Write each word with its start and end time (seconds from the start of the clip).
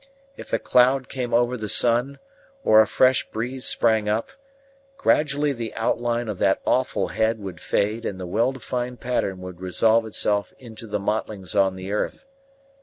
If 0.35 0.51
a 0.51 0.57
cloud 0.57 1.09
came 1.09 1.31
over 1.31 1.55
the 1.55 1.69
sun, 1.69 2.17
or 2.63 2.81
a 2.81 2.87
fresh 2.87 3.29
breeze 3.29 3.67
sprang 3.67 4.09
up, 4.09 4.31
gradually 4.97 5.53
the 5.53 5.75
outline 5.75 6.27
of 6.27 6.39
that 6.39 6.59
awful 6.65 7.09
head 7.09 7.37
would 7.39 7.61
fade 7.61 8.03
and 8.03 8.19
the 8.19 8.25
well 8.25 8.51
defined 8.51 8.99
pattern 8.99 9.41
would 9.41 9.61
resolve 9.61 10.07
itself 10.07 10.53
into 10.57 10.87
the 10.87 10.97
motlings 10.99 11.53
on 11.53 11.75
the 11.75 11.91
earth. 11.91 12.25